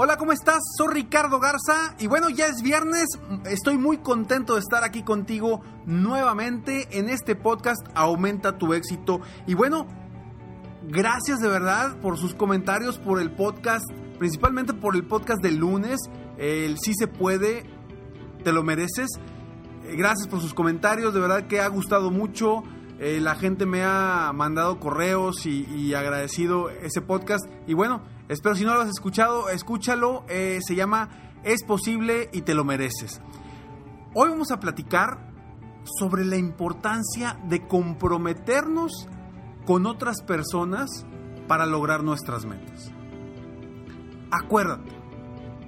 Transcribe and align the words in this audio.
Hola, 0.00 0.16
¿cómo 0.16 0.30
estás? 0.30 0.60
Soy 0.76 0.94
Ricardo 0.94 1.40
Garza 1.40 1.96
y 1.98 2.06
bueno, 2.06 2.28
ya 2.28 2.46
es 2.46 2.62
viernes. 2.62 3.08
Estoy 3.46 3.78
muy 3.78 3.98
contento 3.98 4.54
de 4.54 4.60
estar 4.60 4.84
aquí 4.84 5.02
contigo 5.02 5.60
nuevamente 5.86 6.86
en 6.96 7.08
este 7.08 7.34
podcast 7.34 7.84
Aumenta 7.96 8.58
tu 8.58 8.74
éxito. 8.74 9.20
Y 9.48 9.54
bueno, 9.54 9.88
gracias 10.86 11.40
de 11.40 11.48
verdad 11.48 11.96
por 12.00 12.16
sus 12.16 12.32
comentarios, 12.36 12.96
por 12.96 13.20
el 13.20 13.32
podcast, 13.32 13.84
principalmente 14.20 14.72
por 14.72 14.94
el 14.94 15.04
podcast 15.04 15.42
del 15.42 15.56
lunes, 15.56 15.98
el 16.36 16.78
Sí 16.78 16.92
se 16.96 17.08
puede, 17.08 17.64
te 18.44 18.52
lo 18.52 18.62
mereces. 18.62 19.08
Eh, 19.84 19.96
Gracias 19.96 20.28
por 20.28 20.40
sus 20.40 20.54
comentarios, 20.54 21.12
de 21.12 21.18
verdad 21.18 21.48
que 21.48 21.60
ha 21.60 21.66
gustado 21.66 22.12
mucho. 22.12 22.62
Eh, 23.00 23.18
la 23.20 23.34
gente 23.34 23.66
me 23.66 23.82
ha 23.82 24.30
mandado 24.32 24.78
correos 24.78 25.44
y, 25.44 25.64
y 25.74 25.94
agradecido 25.94 26.70
ese 26.70 27.00
podcast. 27.00 27.44
Y 27.66 27.74
bueno, 27.74 28.04
espero 28.28 28.54
si 28.54 28.64
no 28.64 28.74
lo 28.74 28.80
has 28.80 28.90
escuchado, 28.90 29.48
escúchalo. 29.48 30.24
Eh, 30.28 30.58
se 30.66 30.74
llama 30.74 31.08
Es 31.42 31.64
posible 31.64 32.28
y 32.32 32.42
te 32.42 32.54
lo 32.54 32.64
mereces. 32.64 33.20
Hoy 34.14 34.30
vamos 34.30 34.50
a 34.50 34.60
platicar 34.60 35.28
sobre 35.98 36.24
la 36.24 36.36
importancia 36.36 37.38
de 37.44 37.66
comprometernos 37.66 39.08
con 39.64 39.86
otras 39.86 40.22
personas 40.22 41.06
para 41.46 41.66
lograr 41.66 42.02
nuestras 42.02 42.44
metas. 42.44 42.90
Acuérdate, 44.30 44.90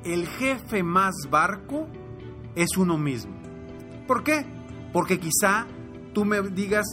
el 0.05 0.27
jefe 0.27 0.83
más 0.83 1.15
barco 1.31 1.87
es 2.55 2.77
uno 2.77 2.99
mismo. 2.99 3.35
¿Por 4.07 4.23
qué? 4.23 4.45
Porque 4.93 5.19
quizá 5.19 5.67
tú 6.13 6.25
me 6.25 6.41
digas, 6.43 6.87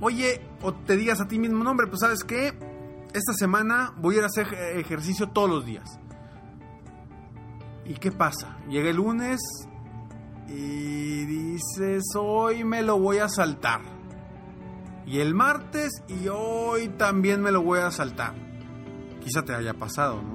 oye, 0.00 0.40
o 0.62 0.74
te 0.74 0.96
digas 0.96 1.20
a 1.20 1.28
ti 1.28 1.38
mismo, 1.38 1.62
no, 1.62 1.70
hombre, 1.70 1.86
pues 1.86 2.00
sabes 2.00 2.24
qué, 2.24 2.52
esta 3.14 3.32
semana 3.34 3.92
voy 3.98 4.14
a 4.14 4.18
ir 4.18 4.24
a 4.24 4.26
hacer 4.26 4.46
ej- 4.54 4.80
ejercicio 4.80 5.28
todos 5.30 5.48
los 5.50 5.64
días. 5.66 5.98
¿Y 7.84 7.94
qué 7.94 8.12
pasa? 8.12 8.56
Llega 8.68 8.90
el 8.90 8.96
lunes 8.96 9.40
y 10.48 11.24
dices, 11.26 12.02
hoy 12.16 12.64
me 12.64 12.82
lo 12.82 12.98
voy 12.98 13.18
a 13.18 13.28
saltar. 13.28 13.80
Y 15.06 15.18
el 15.18 15.34
martes 15.34 15.90
y 16.08 16.28
hoy 16.28 16.88
también 16.90 17.42
me 17.42 17.50
lo 17.50 17.62
voy 17.62 17.80
a 17.80 17.90
saltar. 17.90 18.34
Quizá 19.20 19.42
te 19.42 19.54
haya 19.54 19.74
pasado, 19.74 20.22
¿no? 20.22 20.34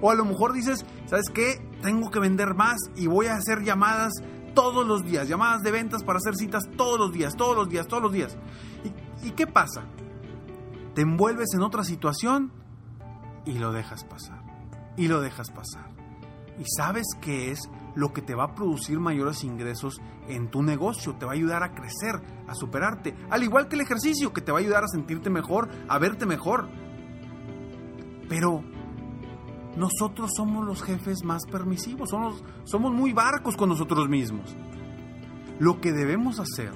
O 0.00 0.10
a 0.10 0.14
lo 0.14 0.24
mejor 0.24 0.52
dices, 0.52 0.84
¿sabes 1.06 1.26
qué? 1.32 1.66
Tengo 1.82 2.10
que 2.10 2.20
vender 2.20 2.54
más 2.54 2.76
y 2.96 3.06
voy 3.06 3.26
a 3.26 3.34
hacer 3.36 3.62
llamadas 3.62 4.12
todos 4.54 4.86
los 4.86 5.02
días, 5.04 5.28
llamadas 5.28 5.62
de 5.62 5.72
ventas 5.72 6.04
para 6.04 6.18
hacer 6.18 6.36
citas 6.36 6.62
todos 6.76 6.98
los 6.98 7.12
días, 7.12 7.34
todos 7.36 7.56
los 7.56 7.68
días, 7.68 7.86
todos 7.88 8.02
los 8.04 8.12
días. 8.12 8.36
¿Y, 9.22 9.28
y 9.28 9.30
qué 9.32 9.46
pasa? 9.46 9.84
Te 10.94 11.02
envuelves 11.02 11.54
en 11.54 11.62
otra 11.62 11.82
situación 11.84 12.52
y 13.44 13.58
lo 13.58 13.72
dejas 13.72 14.04
pasar. 14.04 14.42
Y 14.96 15.08
lo 15.08 15.20
dejas 15.20 15.50
pasar. 15.50 15.90
¿Y 16.58 16.64
sabes 16.76 17.06
qué 17.20 17.50
es 17.50 17.68
lo 17.96 18.12
que 18.12 18.22
te 18.22 18.34
va 18.34 18.44
a 18.44 18.54
producir 18.54 19.00
mayores 19.00 19.42
ingresos 19.42 20.00
en 20.28 20.50
tu 20.50 20.62
negocio? 20.62 21.16
Te 21.16 21.26
va 21.26 21.32
a 21.32 21.34
ayudar 21.34 21.64
a 21.64 21.74
crecer, 21.74 22.22
a 22.46 22.54
superarte. 22.54 23.14
Al 23.28 23.42
igual 23.42 23.66
que 23.66 23.74
el 23.74 23.80
ejercicio, 23.80 24.32
que 24.32 24.40
te 24.40 24.52
va 24.52 24.58
a 24.58 24.60
ayudar 24.60 24.84
a 24.84 24.88
sentirte 24.88 25.30
mejor, 25.30 25.68
a 25.88 25.98
verte 25.98 26.26
mejor. 26.26 26.68
Pero 28.28 28.62
nosotros 29.76 30.30
somos 30.36 30.64
los 30.64 30.82
jefes 30.82 31.24
más 31.24 31.42
permisivos, 31.50 32.10
somos, 32.10 32.44
somos 32.62 32.92
muy 32.92 33.12
barcos 33.12 33.56
con 33.56 33.68
nosotros 33.68 34.08
mismos. 34.08 34.56
Lo 35.58 35.80
que 35.80 35.92
debemos 35.92 36.38
hacer 36.38 36.72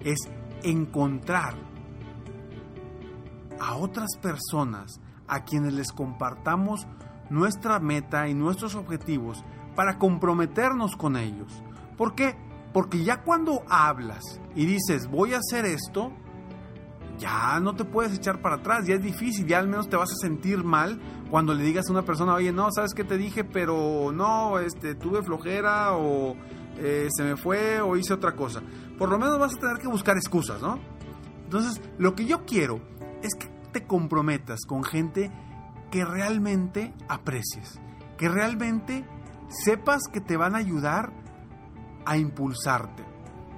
es 0.00 0.18
encontrar 0.62 1.71
a 3.62 3.76
otras 3.76 4.16
personas 4.20 5.00
a 5.28 5.44
quienes 5.44 5.72
les 5.72 5.92
compartamos 5.92 6.86
nuestra 7.30 7.78
meta 7.78 8.28
y 8.28 8.34
nuestros 8.34 8.74
objetivos 8.74 9.44
para 9.76 9.98
comprometernos 9.98 10.96
con 10.96 11.16
ellos. 11.16 11.62
¿Por 11.96 12.16
qué? 12.16 12.36
Porque 12.72 13.04
ya 13.04 13.22
cuando 13.22 13.62
hablas 13.68 14.40
y 14.56 14.66
dices 14.66 15.06
voy 15.06 15.34
a 15.34 15.38
hacer 15.38 15.64
esto, 15.64 16.12
ya 17.18 17.60
no 17.60 17.76
te 17.76 17.84
puedes 17.84 18.12
echar 18.14 18.42
para 18.42 18.56
atrás, 18.56 18.84
ya 18.84 18.96
es 18.96 19.02
difícil, 19.02 19.46
ya 19.46 19.60
al 19.60 19.68
menos 19.68 19.88
te 19.88 19.96
vas 19.96 20.10
a 20.10 20.16
sentir 20.16 20.64
mal 20.64 21.00
cuando 21.30 21.54
le 21.54 21.62
digas 21.62 21.88
a 21.88 21.92
una 21.92 22.02
persona, 22.02 22.34
oye, 22.34 22.52
no, 22.52 22.68
sabes 22.72 22.94
qué 22.94 23.04
te 23.04 23.16
dije, 23.16 23.44
pero 23.44 24.10
no, 24.12 24.58
este, 24.58 24.96
tuve 24.96 25.22
flojera 25.22 25.92
o 25.96 26.34
eh, 26.78 27.08
se 27.12 27.22
me 27.22 27.36
fue 27.36 27.80
o 27.80 27.96
hice 27.96 28.12
otra 28.12 28.34
cosa. 28.34 28.60
Por 28.98 29.08
lo 29.08 29.18
menos 29.18 29.38
vas 29.38 29.54
a 29.54 29.60
tener 29.60 29.78
que 29.78 29.86
buscar 29.86 30.16
excusas, 30.16 30.60
¿no? 30.60 30.80
Entonces, 31.44 31.80
lo 31.98 32.14
que 32.14 32.24
yo 32.24 32.44
quiero 32.44 32.80
es 33.22 33.34
que 33.34 33.51
te 33.72 33.86
comprometas 33.86 34.60
con 34.66 34.84
gente 34.84 35.30
que 35.90 36.04
realmente 36.04 36.94
aprecies, 37.08 37.80
que 38.16 38.28
realmente 38.28 39.04
sepas 39.48 40.02
que 40.12 40.20
te 40.20 40.36
van 40.36 40.54
a 40.54 40.58
ayudar 40.58 41.12
a 42.04 42.16
impulsarte. 42.16 43.04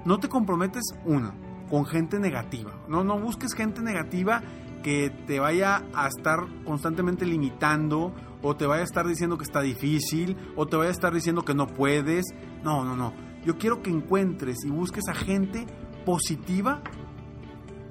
No 0.04 0.18
te 0.18 0.28
comprometes, 0.28 0.82
una, 1.04 1.34
con 1.70 1.86
gente 1.86 2.18
negativa. 2.18 2.72
No, 2.88 3.04
no 3.04 3.18
busques 3.18 3.54
gente 3.54 3.82
negativa 3.82 4.42
que 4.82 5.10
te 5.26 5.40
vaya 5.40 5.82
a 5.94 6.08
estar 6.08 6.46
constantemente 6.64 7.24
limitando 7.24 8.12
o 8.42 8.54
te 8.54 8.66
vaya 8.66 8.82
a 8.82 8.84
estar 8.84 9.06
diciendo 9.06 9.38
que 9.38 9.44
está 9.44 9.62
difícil 9.62 10.36
o 10.56 10.66
te 10.66 10.76
vaya 10.76 10.90
a 10.90 10.92
estar 10.92 11.14
diciendo 11.14 11.42
que 11.42 11.54
no 11.54 11.66
puedes. 11.66 12.26
No, 12.62 12.84
no, 12.84 12.94
no. 12.94 13.14
Yo 13.44 13.56
quiero 13.56 13.82
que 13.82 13.90
encuentres 13.90 14.58
y 14.64 14.70
busques 14.70 15.08
a 15.08 15.14
gente 15.14 15.66
positiva 16.04 16.82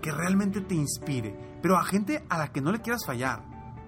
que 0.04 0.12
realmente 0.12 0.62
te 0.62 0.76
inspire, 0.76 1.34
pero 1.62 1.78
a 1.78 1.84
gente 1.84 2.24
a 2.30 2.38
la 2.38 2.50
que 2.50 2.62
no 2.62 2.72
le 2.72 2.82
quieras 2.82 3.06
fallar. 3.08 3.42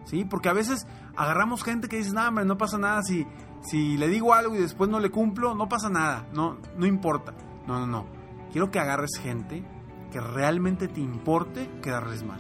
¿Sí? 0.06 0.24
Porque 0.24 0.50
a 0.50 0.54
veces 0.54 0.88
agarramos 1.16 1.64
gente 1.64 1.88
que 1.88 1.98
dices, 1.98 2.14
no, 2.14 2.26
hombre, 2.28 2.46
no 2.46 2.58
pasa 2.58 2.78
nada 2.78 3.02
si, 3.04 3.28
si 3.64 3.98
le 3.98 4.08
digo 4.08 4.34
algo 4.34 4.56
y 4.56 4.60
después 4.60 4.90
no 4.90 5.00
le 5.00 5.10
cumplo, 5.10 5.56
no 5.56 5.68
pasa 5.68 5.90
nada, 5.90 6.28
no, 6.32 6.58
no 6.78 6.86
importa. 6.86 7.34
No, 7.68 7.80
no, 7.80 7.88
no. 7.88 8.06
Quiero 8.52 8.72
que 8.72 8.80
agarres 8.80 9.18
gente 9.22 9.64
que 10.12 10.22
realmente 10.22 10.88
te 10.88 11.02
importe 11.02 11.70
quedarles 11.82 12.24
mal. 12.24 12.40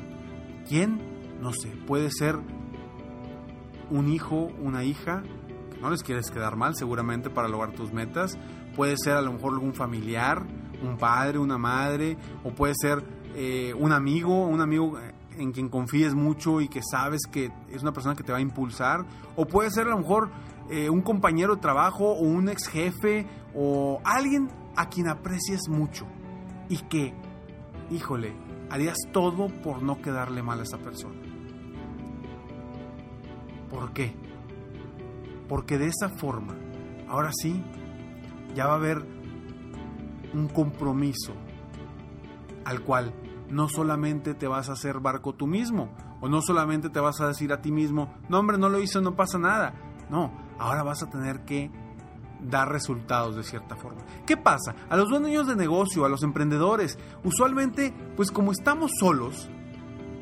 ¿Quién? 0.67 1.01
No 1.41 1.51
sé, 1.51 1.69
puede 1.85 2.11
ser 2.11 2.39
un 3.89 4.07
hijo, 4.07 4.51
una 4.61 4.83
hija, 4.83 5.23
que 5.71 5.81
no 5.81 5.89
les 5.89 6.03
quieres 6.03 6.31
quedar 6.31 6.55
mal 6.55 6.75
seguramente 6.75 7.29
para 7.29 7.49
lograr 7.49 7.73
tus 7.73 7.91
metas. 7.91 8.37
Puede 8.75 8.95
ser 8.97 9.17
a 9.17 9.21
lo 9.21 9.33
mejor 9.33 9.53
algún 9.53 9.73
familiar, 9.73 10.45
un 10.81 10.97
padre, 10.97 11.39
una 11.39 11.57
madre, 11.57 12.17
o 12.43 12.51
puede 12.51 12.73
ser 12.79 13.03
eh, 13.35 13.73
un 13.73 13.91
amigo, 13.91 14.45
un 14.45 14.61
amigo 14.61 14.97
en 15.37 15.51
quien 15.51 15.67
confíes 15.67 16.15
mucho 16.15 16.61
y 16.61 16.69
que 16.69 16.81
sabes 16.81 17.21
que 17.29 17.51
es 17.69 17.81
una 17.81 17.91
persona 17.91 18.15
que 18.15 18.23
te 18.23 18.31
va 18.31 18.37
a 18.37 18.41
impulsar, 18.41 19.05
o 19.35 19.45
puede 19.45 19.69
ser 19.71 19.87
a 19.87 19.89
lo 19.89 19.97
mejor 19.97 20.31
eh, 20.69 20.89
un 20.89 21.01
compañero 21.01 21.55
de 21.55 21.61
trabajo 21.61 22.13
o 22.13 22.21
un 22.21 22.47
ex 22.47 22.67
jefe 22.67 23.27
o 23.53 23.99
alguien 24.03 24.49
a 24.75 24.89
quien 24.89 25.09
aprecies 25.09 25.67
mucho 25.69 26.05
y 26.69 26.77
que, 26.77 27.13
híjole, 27.91 28.33
harías 28.69 28.97
todo 29.11 29.49
por 29.61 29.83
no 29.83 30.01
quedarle 30.01 30.41
mal 30.41 30.61
a 30.61 30.63
esa 30.63 30.77
persona. 30.77 31.19
¿Por 33.69 33.91
qué? 33.91 34.15
Porque 35.49 35.77
de 35.77 35.87
esa 35.87 36.09
forma, 36.09 36.55
ahora 37.07 37.31
sí, 37.33 37.61
ya 38.55 38.67
va 38.67 38.73
a 38.73 38.77
haber 38.77 39.05
un 40.33 40.47
compromiso 40.47 41.33
al 42.63 42.81
cual 42.81 43.13
no 43.49 43.69
solamente 43.69 44.33
te 44.33 44.47
vas 44.47 44.69
a 44.69 44.73
hacer 44.73 44.99
barco 44.99 45.33
tú 45.33 45.47
mismo, 45.47 45.89
o 46.21 46.29
no 46.29 46.41
solamente 46.41 46.89
te 46.89 46.99
vas 46.99 47.21
a 47.21 47.27
decir 47.27 47.53
a 47.53 47.61
ti 47.61 47.71
mismo, 47.71 48.13
no 48.29 48.39
hombre, 48.39 48.57
no 48.57 48.69
lo 48.69 48.79
hizo, 48.79 49.01
no 49.01 49.15
pasa 49.15 49.37
nada. 49.37 49.73
No, 50.09 50.31
ahora 50.59 50.83
vas 50.83 51.03
a 51.03 51.09
tener 51.09 51.45
que 51.45 51.71
dar 52.41 52.69
resultados 52.69 53.35
de 53.35 53.43
cierta 53.43 53.75
forma. 53.75 54.01
¿Qué 54.25 54.37
pasa? 54.37 54.75
A 54.89 54.97
los 54.97 55.09
dueños 55.09 55.47
de 55.47 55.55
negocio, 55.55 56.05
a 56.05 56.09
los 56.09 56.23
emprendedores, 56.23 56.97
usualmente, 57.23 57.93
pues 58.15 58.31
como 58.31 58.51
estamos 58.51 58.91
solos, 58.99 59.49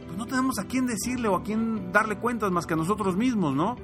pues 0.05 0.17
no 0.17 0.25
tenemos 0.25 0.59
a 0.59 0.65
quién 0.65 0.85
decirle 0.85 1.27
o 1.27 1.35
a 1.35 1.43
quién 1.43 1.91
darle 1.91 2.17
cuentas 2.17 2.51
más 2.51 2.65
que 2.65 2.75
a 2.75 2.77
nosotros 2.77 3.15
mismos, 3.17 3.55
¿no? 3.55 3.75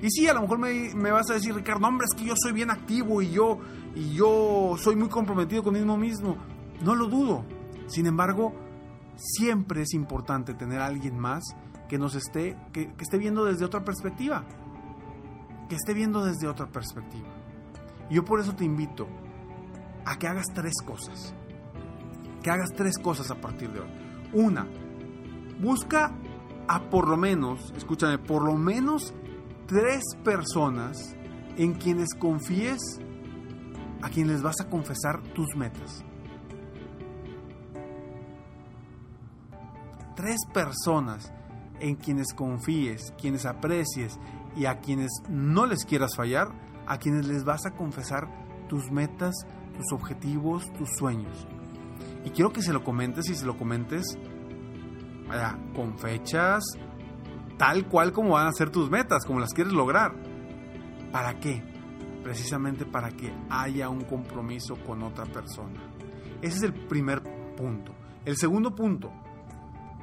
Y 0.00 0.10
sí, 0.10 0.28
a 0.28 0.34
lo 0.34 0.42
mejor 0.42 0.58
me, 0.58 0.94
me, 0.94 1.10
vas 1.10 1.30
a 1.30 1.34
decir, 1.34 1.54
Ricardo, 1.54 1.86
hombre, 1.86 2.06
es 2.10 2.18
que 2.18 2.26
yo 2.26 2.34
soy 2.36 2.52
bien 2.52 2.70
activo 2.70 3.22
y 3.22 3.30
yo, 3.30 3.58
y 3.94 4.12
yo 4.12 4.76
soy 4.78 4.96
muy 4.96 5.08
comprometido 5.08 5.62
conmigo 5.62 5.96
mismo. 5.96 6.36
No 6.82 6.94
lo 6.94 7.06
dudo. 7.06 7.44
Sin 7.86 8.06
embargo, 8.06 8.52
siempre 9.16 9.82
es 9.82 9.94
importante 9.94 10.54
tener 10.54 10.80
a 10.80 10.86
alguien 10.86 11.18
más 11.18 11.42
que 11.88 11.98
nos 11.98 12.14
esté, 12.14 12.56
que, 12.72 12.92
esté 12.98 13.18
viendo 13.18 13.44
desde 13.44 13.64
otra 13.64 13.84
perspectiva. 13.84 14.44
Que 15.68 15.76
esté 15.76 15.94
viendo 15.94 16.24
desde 16.24 16.48
otra 16.48 16.66
perspectiva. 16.66 17.28
Yo 18.10 18.24
por 18.24 18.40
eso 18.40 18.54
te 18.54 18.64
invito 18.64 19.06
a 20.04 20.16
que 20.18 20.28
hagas 20.28 20.46
tres 20.54 20.74
cosas. 20.84 21.34
Que 22.42 22.50
hagas 22.50 22.70
tres 22.76 22.98
cosas 22.98 23.30
a 23.30 23.40
partir 23.40 23.70
de 23.72 23.80
hoy. 23.80 23.88
Una, 24.32 24.66
busca 25.60 26.12
a 26.68 26.80
por 26.90 27.08
lo 27.08 27.16
menos, 27.16 27.72
escúchame, 27.76 28.18
por 28.18 28.44
lo 28.44 28.54
menos 28.54 29.14
tres 29.66 30.02
personas 30.24 31.16
en 31.56 31.74
quienes 31.74 32.14
confíes, 32.14 32.80
a 34.02 34.08
quienes 34.10 34.34
les 34.34 34.42
vas 34.42 34.60
a 34.60 34.68
confesar 34.68 35.22
tus 35.34 35.56
metas. 35.56 36.04
Tres 40.26 40.44
personas 40.52 41.32
en 41.78 41.94
quienes 41.94 42.34
confíes, 42.34 43.14
quienes 43.16 43.46
aprecies 43.46 44.18
y 44.56 44.66
a 44.66 44.80
quienes 44.80 45.22
no 45.28 45.66
les 45.66 45.84
quieras 45.84 46.16
fallar, 46.16 46.48
a 46.84 46.98
quienes 46.98 47.28
les 47.28 47.44
vas 47.44 47.64
a 47.64 47.76
confesar 47.76 48.26
tus 48.68 48.90
metas, 48.90 49.36
tus 49.76 49.92
objetivos, 49.92 50.64
tus 50.72 50.88
sueños. 50.98 51.46
Y 52.24 52.30
quiero 52.30 52.52
que 52.52 52.60
se 52.60 52.72
lo 52.72 52.82
comentes 52.82 53.30
y 53.30 53.36
se 53.36 53.46
lo 53.46 53.56
comentes 53.56 54.18
vaya, 55.28 55.56
con 55.76 55.96
fechas, 55.96 56.64
tal 57.56 57.86
cual 57.86 58.12
como 58.12 58.30
van 58.30 58.48
a 58.48 58.52
ser 58.52 58.70
tus 58.70 58.90
metas, 58.90 59.24
como 59.24 59.38
las 59.38 59.54
quieres 59.54 59.74
lograr. 59.74 60.12
¿Para 61.12 61.38
qué? 61.38 61.62
Precisamente 62.24 62.84
para 62.84 63.10
que 63.10 63.32
haya 63.48 63.88
un 63.90 64.02
compromiso 64.02 64.74
con 64.84 65.04
otra 65.04 65.26
persona. 65.26 65.84
Ese 66.42 66.56
es 66.56 66.62
el 66.64 66.72
primer 66.72 67.22
punto. 67.54 67.92
El 68.24 68.36
segundo 68.36 68.74
punto, 68.74 69.12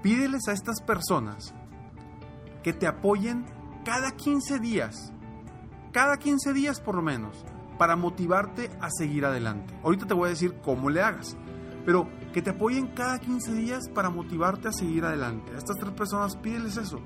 pídeles 0.03 0.47
a 0.49 0.51
estas 0.51 0.81
personas 0.81 1.55
que 2.61 2.73
te 2.73 2.85
apoyen 2.85 3.45
cada 3.83 4.11
15 4.11 4.59
días, 4.59 5.13
cada 5.91 6.17
15 6.17 6.53
días 6.53 6.79
por 6.79 6.95
lo 6.95 7.01
menos, 7.01 7.43
para 7.79 7.95
motivarte 7.95 8.69
a 8.81 8.89
seguir 8.91 9.25
adelante. 9.25 9.73
Ahorita 9.81 10.05
te 10.05 10.13
voy 10.13 10.27
a 10.27 10.29
decir 10.29 10.59
cómo 10.61 10.89
le 10.89 11.01
hagas, 11.01 11.37
pero 11.85 12.07
que 12.33 12.41
te 12.41 12.51
apoyen 12.51 12.87
cada 12.87 13.17
15 13.17 13.53
días 13.53 13.89
para 13.89 14.09
motivarte 14.09 14.67
a 14.67 14.73
seguir 14.73 15.05
adelante. 15.05 15.53
A 15.53 15.57
estas 15.57 15.77
tres 15.77 15.93
personas 15.93 16.35
pídeles 16.35 16.77
eso, 16.77 16.99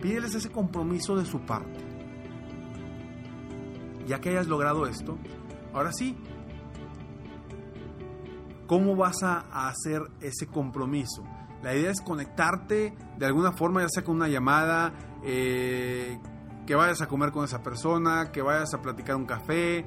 pídeles 0.00 0.34
ese 0.34 0.50
compromiso 0.50 1.16
de 1.16 1.26
su 1.26 1.40
parte. 1.40 1.80
Ya 4.06 4.20
que 4.20 4.30
hayas 4.30 4.46
logrado 4.46 4.86
esto, 4.86 5.18
ahora 5.74 5.92
sí, 5.92 6.16
¿cómo 8.66 8.96
vas 8.96 9.22
a 9.22 9.68
hacer 9.68 10.02
ese 10.20 10.46
compromiso? 10.46 11.22
La 11.62 11.74
idea 11.74 11.90
es 11.90 12.00
conectarte 12.00 12.94
de 13.18 13.26
alguna 13.26 13.52
forma, 13.52 13.82
ya 13.82 13.88
sea 13.88 14.04
con 14.04 14.16
una 14.16 14.28
llamada, 14.28 14.92
eh, 15.24 16.18
que 16.66 16.74
vayas 16.74 17.00
a 17.00 17.08
comer 17.08 17.30
con 17.32 17.44
esa 17.44 17.62
persona, 17.62 18.30
que 18.32 18.42
vayas 18.42 18.74
a 18.74 18.82
platicar 18.82 19.16
un 19.16 19.26
café, 19.26 19.86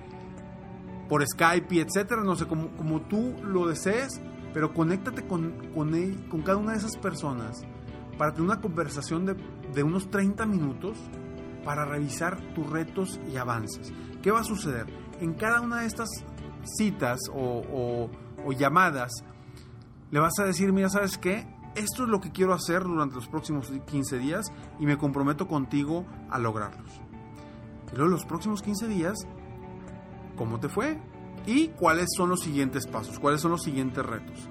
por 1.07 1.25
Skype, 1.25 1.81
etcétera, 1.81 2.21
no 2.23 2.35
sé, 2.35 2.45
como, 2.47 2.69
como 2.77 3.01
tú 3.01 3.35
lo 3.43 3.67
desees, 3.67 4.21
pero 4.53 4.73
conéctate 4.73 5.25
con, 5.25 5.71
con, 5.73 5.95
él, 5.95 6.27
con 6.29 6.41
cada 6.41 6.57
una 6.57 6.73
de 6.73 6.77
esas 6.77 6.97
personas 6.97 7.61
para 8.17 8.33
tener 8.33 8.49
una 8.51 8.61
conversación 8.61 9.25
de, 9.25 9.35
de 9.73 9.83
unos 9.83 10.09
30 10.09 10.45
minutos 10.45 10.97
para 11.63 11.85
revisar 11.85 12.37
tus 12.53 12.69
retos 12.69 13.19
y 13.31 13.37
avances. 13.37 13.91
¿Qué 14.21 14.31
va 14.31 14.41
a 14.41 14.43
suceder? 14.43 14.85
En 15.19 15.33
cada 15.33 15.61
una 15.61 15.81
de 15.81 15.87
estas 15.87 16.09
citas 16.63 17.19
o, 17.33 17.63
o, 17.71 18.09
o 18.45 18.51
llamadas, 18.51 19.11
le 20.11 20.19
vas 20.19 20.37
a 20.39 20.45
decir, 20.45 20.71
mira, 20.73 20.89
¿sabes 20.89 21.17
qué? 21.17 21.45
esto 21.75 22.03
es 22.03 22.09
lo 22.09 22.19
que 22.19 22.31
quiero 22.31 22.53
hacer 22.53 22.83
durante 22.83 23.15
los 23.15 23.27
próximos 23.27 23.71
15 23.87 24.17
días 24.17 24.51
y 24.79 24.85
me 24.85 24.97
comprometo 24.97 25.47
contigo 25.47 26.05
a 26.29 26.39
lograrlos. 26.39 26.91
Y 27.91 27.95
luego 27.95 28.11
los 28.11 28.25
próximos 28.25 28.61
15 28.61 28.87
días, 28.87 29.15
¿cómo 30.35 30.59
te 30.59 30.69
fue? 30.69 30.99
¿Y 31.45 31.69
cuáles 31.69 32.07
son 32.15 32.29
los 32.29 32.41
siguientes 32.41 32.87
pasos? 32.87 33.19
¿Cuáles 33.19 33.41
son 33.41 33.51
los 33.51 33.63
siguientes 33.63 34.05
retos? 34.05 34.49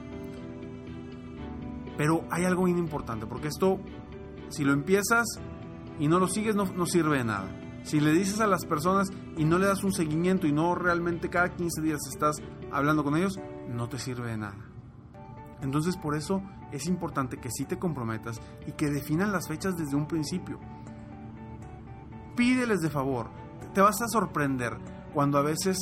Pero 1.96 2.24
hay 2.30 2.44
algo 2.44 2.64
bien 2.64 2.78
importante, 2.78 3.26
porque 3.26 3.48
esto, 3.48 3.78
si 4.48 4.64
lo 4.64 4.72
empiezas 4.72 5.26
y 5.98 6.08
no 6.08 6.18
lo 6.18 6.28
sigues, 6.28 6.54
no, 6.54 6.64
no 6.64 6.86
sirve 6.86 7.18
de 7.18 7.24
nada. 7.24 7.48
Si 7.82 8.00
le 8.00 8.12
dices 8.12 8.40
a 8.40 8.46
las 8.46 8.64
personas 8.64 9.08
y 9.36 9.44
no 9.44 9.58
le 9.58 9.66
das 9.66 9.82
un 9.84 9.92
seguimiento 9.92 10.46
y 10.46 10.52
no 10.52 10.74
realmente 10.74 11.28
cada 11.28 11.54
15 11.54 11.82
días 11.82 12.00
estás 12.08 12.36
hablando 12.70 13.02
con 13.02 13.16
ellos, 13.16 13.38
no 13.68 13.88
te 13.88 13.98
sirve 13.98 14.30
de 14.30 14.38
nada. 14.38 14.58
Entonces 15.60 15.96
por 15.96 16.16
eso 16.16 16.42
es 16.72 16.86
importante 16.86 17.38
que 17.38 17.50
sí 17.50 17.64
te 17.64 17.78
comprometas 17.78 18.40
y 18.66 18.72
que 18.72 18.90
definan 18.90 19.32
las 19.32 19.48
fechas 19.48 19.76
desde 19.76 19.96
un 19.96 20.06
principio. 20.06 20.58
Pídeles 22.36 22.80
de 22.80 22.90
favor. 22.90 23.30
Te 23.74 23.80
vas 23.80 24.00
a 24.00 24.08
sorprender 24.08 24.76
cuando 25.12 25.38
a 25.38 25.42
veces 25.42 25.78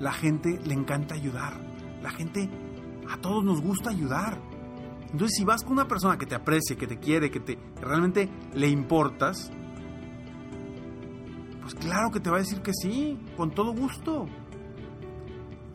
la 0.00 0.12
gente 0.12 0.58
le 0.64 0.74
encanta 0.74 1.14
ayudar. 1.14 1.54
La 2.02 2.10
gente, 2.10 2.48
a 3.10 3.16
todos 3.18 3.44
nos 3.44 3.60
gusta 3.60 3.90
ayudar. 3.90 4.38
Entonces 5.02 5.36
si 5.36 5.44
vas 5.44 5.62
con 5.62 5.72
una 5.72 5.88
persona 5.88 6.18
que 6.18 6.26
te 6.26 6.34
aprecie, 6.34 6.76
que 6.76 6.86
te 6.86 6.98
quiere, 6.98 7.30
que, 7.30 7.40
te, 7.40 7.56
que 7.56 7.84
realmente 7.84 8.30
le 8.54 8.68
importas, 8.68 9.50
pues 11.62 11.74
claro 11.74 12.10
que 12.10 12.20
te 12.20 12.30
va 12.30 12.36
a 12.36 12.40
decir 12.40 12.62
que 12.62 12.72
sí, 12.72 13.18
con 13.36 13.50
todo 13.50 13.72
gusto. 13.72 14.26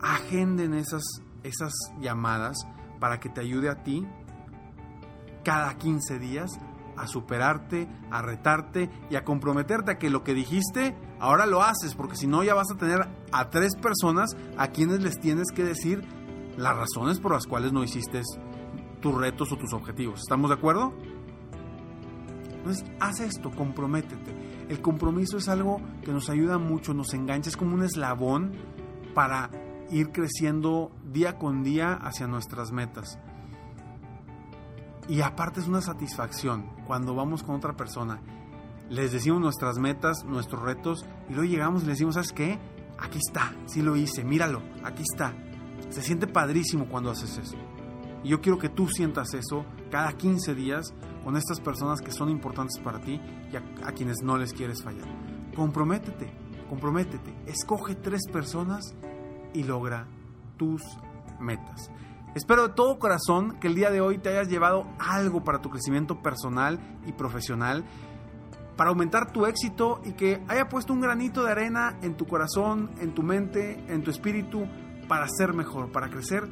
Agenden 0.04 0.74
esas 0.74 1.02
esas 1.44 1.72
llamadas 2.00 2.66
para 2.98 3.20
que 3.20 3.28
te 3.28 3.40
ayude 3.40 3.68
a 3.68 3.82
ti 3.84 4.06
cada 5.44 5.76
15 5.76 6.18
días 6.18 6.58
a 6.96 7.06
superarte, 7.06 7.88
a 8.10 8.22
retarte 8.22 8.88
y 9.10 9.16
a 9.16 9.24
comprometerte 9.24 9.92
a 9.92 9.98
que 9.98 10.10
lo 10.10 10.22
que 10.22 10.32
dijiste 10.32 10.96
ahora 11.18 11.44
lo 11.44 11.62
haces, 11.62 11.94
porque 11.94 12.16
si 12.16 12.26
no 12.26 12.42
ya 12.44 12.54
vas 12.54 12.70
a 12.70 12.76
tener 12.76 13.08
a 13.32 13.50
tres 13.50 13.74
personas 13.76 14.36
a 14.56 14.68
quienes 14.68 15.02
les 15.02 15.18
tienes 15.20 15.50
que 15.54 15.64
decir 15.64 16.04
las 16.56 16.76
razones 16.76 17.18
por 17.18 17.32
las 17.32 17.46
cuales 17.46 17.72
no 17.72 17.82
hiciste 17.82 18.22
tus 19.00 19.14
retos 19.14 19.52
o 19.52 19.56
tus 19.56 19.72
objetivos. 19.72 20.20
¿Estamos 20.20 20.50
de 20.50 20.56
acuerdo? 20.56 20.94
Entonces, 22.58 22.84
haz 23.00 23.20
esto, 23.20 23.50
comprométete. 23.50 24.32
El 24.68 24.80
compromiso 24.80 25.36
es 25.36 25.48
algo 25.48 25.80
que 26.02 26.12
nos 26.12 26.30
ayuda 26.30 26.58
mucho, 26.58 26.94
nos 26.94 27.12
engancha, 27.12 27.50
es 27.50 27.56
como 27.56 27.74
un 27.74 27.82
eslabón 27.82 28.52
para 29.14 29.50
ir 29.94 30.10
creciendo 30.10 30.90
día 31.12 31.38
con 31.38 31.62
día 31.62 31.94
hacia 31.94 32.26
nuestras 32.26 32.72
metas. 32.72 33.16
Y 35.08 35.20
aparte 35.20 35.60
es 35.60 35.68
una 35.68 35.80
satisfacción 35.80 36.66
cuando 36.84 37.14
vamos 37.14 37.44
con 37.44 37.54
otra 37.54 37.76
persona, 37.76 38.20
les 38.90 39.12
decimos 39.12 39.40
nuestras 39.40 39.78
metas, 39.78 40.24
nuestros 40.24 40.62
retos, 40.62 41.06
y 41.28 41.34
luego 41.34 41.48
llegamos 41.48 41.82
y 41.82 41.86
les 41.86 41.94
decimos, 41.94 42.14
¿sabes 42.14 42.32
qué? 42.32 42.58
Aquí 42.98 43.18
está, 43.18 43.54
sí 43.66 43.82
lo 43.82 43.94
hice, 43.94 44.24
míralo, 44.24 44.62
aquí 44.82 45.02
está. 45.02 45.32
Se 45.90 46.02
siente 46.02 46.26
padrísimo 46.26 46.88
cuando 46.88 47.12
haces 47.12 47.38
eso. 47.38 47.56
Y 48.24 48.30
yo 48.30 48.40
quiero 48.40 48.58
que 48.58 48.68
tú 48.68 48.88
sientas 48.88 49.32
eso 49.34 49.64
cada 49.90 50.12
15 50.14 50.56
días 50.56 50.92
con 51.22 51.36
estas 51.36 51.60
personas 51.60 52.00
que 52.00 52.10
son 52.10 52.30
importantes 52.30 52.80
para 52.82 53.00
ti 53.00 53.20
y 53.52 53.56
a, 53.56 53.62
a 53.86 53.92
quienes 53.92 54.22
no 54.22 54.38
les 54.38 54.52
quieres 54.52 54.82
fallar. 54.82 55.06
Comprométete, 55.54 56.32
comprométete. 56.68 57.32
Escoge 57.46 57.94
tres 57.94 58.22
personas 58.32 58.94
y 59.54 59.62
logra 59.62 60.06
tus 60.58 60.82
metas. 61.40 61.90
Espero 62.34 62.68
de 62.68 62.74
todo 62.74 62.98
corazón 62.98 63.58
que 63.60 63.68
el 63.68 63.76
día 63.76 63.90
de 63.90 64.00
hoy 64.00 64.18
te 64.18 64.28
hayas 64.28 64.48
llevado 64.48 64.86
algo 64.98 65.44
para 65.44 65.60
tu 65.60 65.70
crecimiento 65.70 66.20
personal 66.20 66.80
y 67.06 67.12
profesional. 67.12 67.84
para 68.76 68.90
aumentar 68.90 69.30
tu 69.30 69.46
éxito 69.46 70.00
y 70.04 70.14
que 70.14 70.42
haya 70.48 70.68
puesto 70.68 70.92
un 70.92 71.00
granito 71.00 71.44
de 71.44 71.52
arena 71.52 71.96
en 72.02 72.16
tu 72.16 72.26
corazón, 72.26 72.90
en 72.98 73.14
tu 73.14 73.22
mente, 73.22 73.84
en 73.86 74.02
tu 74.02 74.10
espíritu 74.10 74.66
para 75.06 75.28
ser 75.28 75.54
mejor, 75.54 75.92
para 75.92 76.10
crecer 76.10 76.48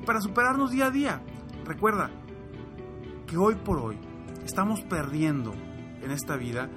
y 0.00 0.06
para 0.06 0.20
superarnos 0.20 0.70
día 0.70 0.86
a 0.86 0.90
día. 0.92 1.20
Recuerda 1.64 2.12
que 3.26 3.36
hoy 3.36 3.56
por 3.56 3.78
hoy 3.78 3.98
estamos 4.44 4.82
perdiendo 4.82 5.52
en 6.00 6.12
esta 6.12 6.36
vida 6.36 6.70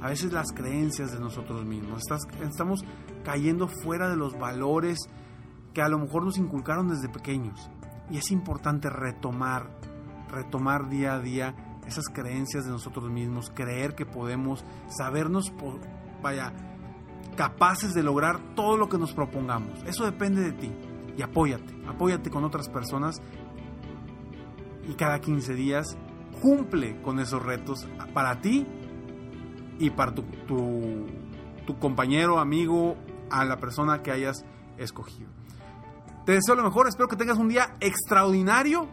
a 0.00 0.08
veces 0.08 0.32
las 0.32 0.52
creencias 0.52 1.12
de 1.12 1.18
nosotros 1.18 1.64
mismos. 1.64 2.02
Estamos 2.40 2.84
cayendo 3.24 3.66
fuera 3.66 4.08
de 4.08 4.16
los 4.16 4.38
valores 4.38 4.98
que 5.74 5.82
a 5.82 5.88
lo 5.88 5.98
mejor 5.98 6.24
nos 6.24 6.38
inculcaron 6.38 6.88
desde 6.88 7.08
pequeños. 7.08 7.68
Y 8.10 8.16
es 8.16 8.30
importante 8.30 8.88
retomar, 8.88 9.68
retomar 10.30 10.88
día 10.88 11.14
a 11.14 11.20
día 11.20 11.54
esas 11.86 12.08
creencias 12.08 12.64
de 12.64 12.70
nosotros 12.70 13.10
mismos, 13.10 13.50
creer 13.54 13.94
que 13.94 14.06
podemos, 14.06 14.64
sabernos, 14.88 15.52
vaya, 16.22 16.52
capaces 17.36 17.92
de 17.92 18.02
lograr 18.02 18.54
todo 18.54 18.76
lo 18.76 18.88
que 18.88 18.98
nos 18.98 19.12
propongamos. 19.12 19.82
Eso 19.84 20.04
depende 20.04 20.42
de 20.42 20.52
ti. 20.52 20.72
Y 21.16 21.22
apóyate, 21.22 21.74
apóyate 21.86 22.30
con 22.30 22.44
otras 22.44 22.68
personas 22.68 23.20
y 24.88 24.94
cada 24.94 25.20
15 25.20 25.54
días 25.54 25.96
cumple 26.40 27.00
con 27.02 27.20
esos 27.20 27.42
retos 27.42 27.86
para 28.12 28.40
ti 28.40 28.66
y 29.78 29.90
para 29.90 30.14
tu, 30.14 30.22
tu, 30.46 31.06
tu 31.66 31.78
compañero, 31.78 32.38
amigo, 32.38 32.96
a 33.30 33.44
la 33.44 33.58
persona 33.58 34.02
que 34.02 34.10
hayas 34.10 34.44
escogido. 34.76 35.30
Te 36.24 36.32
deseo 36.32 36.54
lo 36.54 36.62
mejor, 36.62 36.88
espero 36.88 37.08
que 37.08 37.16
tengas 37.16 37.38
un 37.38 37.48
día 37.48 37.76
extraordinario 37.80 38.88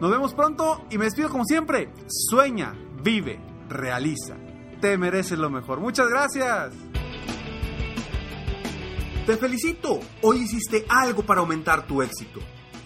Nos 0.00 0.10
vemos 0.10 0.34
pronto 0.34 0.84
y 0.90 0.98
me 0.98 1.04
despido 1.04 1.30
como 1.30 1.44
siempre. 1.44 1.92
Sueña, 2.08 2.74
vive, 3.00 3.38
realiza. 3.68 4.34
Te 4.80 4.98
mereces 4.98 5.38
lo 5.38 5.50
mejor. 5.50 5.78
Muchas 5.78 6.08
gracias. 6.08 6.74
Te 9.24 9.36
felicito. 9.36 10.00
Hoy 10.22 10.38
hiciste 10.38 10.84
algo 10.88 11.22
para 11.22 11.42
aumentar 11.42 11.86
tu 11.86 12.02
éxito. 12.02 12.40